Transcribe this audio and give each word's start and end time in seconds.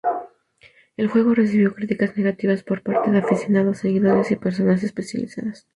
El 0.97 1.09
juego 1.09 1.35
recibió 1.35 1.75
críticas 1.75 2.17
negativas 2.17 2.63
por 2.63 2.81
parte 2.81 3.11
de 3.11 3.19
aficionados, 3.19 3.77
seguidores 3.77 4.31
y 4.31 4.35
personas 4.35 4.81
especializadas. 4.81 5.67